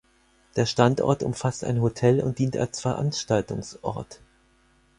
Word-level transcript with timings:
Der 0.55 0.65
Standort 0.65 1.21
umfasst 1.21 1.63
ein 1.63 1.79
Hotel 1.79 2.21
und 2.21 2.39
dient 2.39 2.57
als 2.57 2.81
Veranstaltungsort. 2.81 4.19